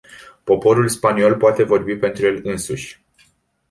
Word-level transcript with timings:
Poporul 0.43 0.87
spaniol 0.89 1.37
poate 1.37 1.63
vorbi 1.63 1.95
pentru 1.97 2.25
el 2.25 2.39
însuși. 2.43 3.03